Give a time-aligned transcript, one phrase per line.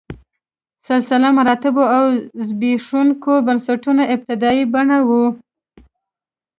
[0.87, 2.03] سلسله مراتبو او
[2.47, 5.23] زبېښونکو بنسټونو ابتدايي بڼه وه.